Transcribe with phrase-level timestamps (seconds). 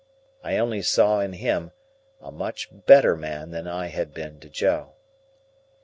[0.43, 1.73] I only saw in him
[2.19, 4.93] a much better man than I had been to Joe.